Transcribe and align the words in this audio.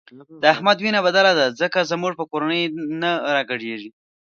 د 0.41 0.43
احمد 0.53 0.77
وینه 0.79 0.99
بدله 1.07 1.31
ده 1.39 1.45
ځکه 1.61 1.79
زموږ 1.91 2.13
په 2.19 2.25
کورنۍ 2.31 2.63
نه 3.01 3.11
راګډېږي. 3.35 3.89